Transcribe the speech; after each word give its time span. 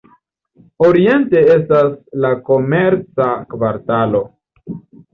Oriente 0.87 1.43
estas 1.57 1.93
la 2.27 2.33
komerca 2.51 3.31
kvartalo. 3.55 4.27